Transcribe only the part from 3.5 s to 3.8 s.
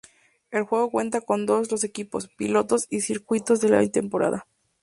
de